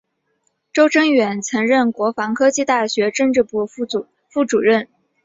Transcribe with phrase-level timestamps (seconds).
[0.73, 3.85] 邹征远曾任国防科技大学政治部副
[4.43, 4.87] 主任。